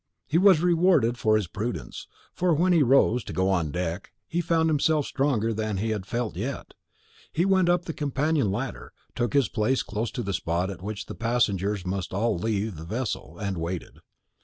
He 0.25 0.39
was 0.39 0.61
rewarded 0.61 1.19
for 1.19 1.35
his 1.35 1.45
prudence; 1.45 2.07
for 2.33 2.55
when 2.55 2.73
he 2.73 2.81
rose 2.81 3.23
to 3.25 3.33
go 3.33 3.51
on 3.51 3.69
deck, 3.69 4.11
he 4.27 4.41
found 4.41 4.67
himself 4.67 5.05
stronger 5.05 5.53
than 5.53 5.77
he 5.77 5.91
had 5.91 6.07
felt 6.07 6.35
yet. 6.35 6.73
He 7.31 7.45
went 7.45 7.69
up 7.69 7.85
the 7.85 7.93
companion 7.93 8.51
ladder, 8.51 8.93
took 9.13 9.33
his 9.33 9.47
place 9.47 9.83
close 9.83 10.09
to 10.13 10.23
the 10.23 10.33
spot 10.33 10.71
at 10.71 10.81
which 10.81 11.05
the 11.05 11.13
passengers 11.13 11.85
must 11.85 12.15
all 12.15 12.35
leave 12.35 12.77
the 12.77 12.83
vessel, 12.83 13.37
and 13.37 13.59
waited. 13.59 13.99